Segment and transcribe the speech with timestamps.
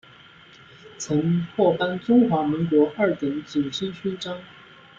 [0.97, 4.35] 曾获颁中华民国二等景星勋章。